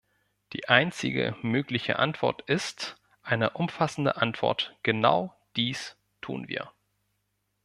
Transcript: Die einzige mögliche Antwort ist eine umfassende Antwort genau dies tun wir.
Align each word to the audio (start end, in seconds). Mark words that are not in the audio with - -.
Die 0.53 0.67
einzige 0.67 1.35
mögliche 1.43 1.99
Antwort 1.99 2.41
ist 2.49 2.95
eine 3.21 3.51
umfassende 3.51 4.17
Antwort 4.17 4.75
genau 4.81 5.35
dies 5.55 5.95
tun 6.21 6.47
wir. 6.47 6.71